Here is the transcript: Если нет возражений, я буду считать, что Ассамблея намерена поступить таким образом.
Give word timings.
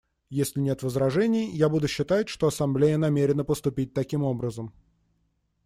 Если 0.31 0.59
нет 0.61 0.81
возражений, 0.81 1.51
я 1.55 1.69
буду 1.69 1.87
считать, 1.87 2.27
что 2.27 2.47
Ассамблея 2.47 2.97
намерена 2.97 3.43
поступить 3.43 3.93
таким 3.93 4.23
образом. 4.23 4.73